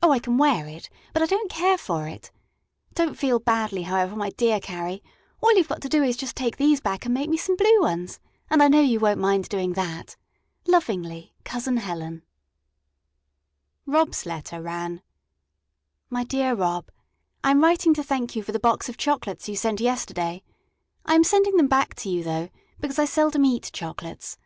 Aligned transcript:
Oh, 0.00 0.12
I 0.12 0.20
can 0.20 0.38
wear 0.38 0.66
it, 0.68 0.88
but 1.12 1.20
I 1.20 1.26
don't 1.26 1.50
care 1.50 1.76
for 1.76 2.06
it. 2.06 2.30
Don't 2.94 3.18
feel 3.18 3.40
badly, 3.40 3.82
however, 3.82 4.14
my 4.14 4.30
dear 4.30 4.60
Carrie; 4.60 5.02
all 5.42 5.52
you've 5.56 5.66
got 5.66 5.80
to 5.82 5.88
do 5.88 6.00
is 6.00 6.16
just 6.16 6.36
to 6.36 6.40
take 6.44 6.58
these 6.58 6.80
back 6.80 7.04
and 7.04 7.12
make 7.12 7.28
me 7.28 7.36
some 7.36 7.56
blue 7.56 7.80
ones, 7.80 8.20
and 8.50 8.62
I 8.62 8.68
know 8.68 8.80
you 8.80 9.00
won't 9.00 9.18
mind 9.18 9.48
doing 9.48 9.72
that. 9.72 10.14
Lovingly 10.68 11.34
COUSIN 11.42 11.78
HELEN 11.78 12.22
Rob's 13.84 14.24
letter 14.26 14.62
ran: 14.62 15.02
My 16.08 16.22
dear 16.22 16.54
Rob: 16.54 16.88
I 17.42 17.50
am 17.50 17.60
writing 17.64 17.92
to 17.94 18.04
thank 18.04 18.36
you 18.36 18.44
for 18.44 18.52
the 18.52 18.60
box 18.60 18.88
of 18.88 18.96
chocolates 18.96 19.48
you 19.48 19.56
sent 19.56 19.80
yesterday. 19.80 20.44
I 21.04 21.16
am 21.16 21.24
sending 21.24 21.56
them 21.56 21.66
back 21.66 21.96
to 21.96 22.08
you, 22.08 22.22
though, 22.22 22.48
because 22.78 23.00
I 23.00 23.06
seldom 23.06 23.44
eat 23.44 23.70
chocolates. 23.72 24.38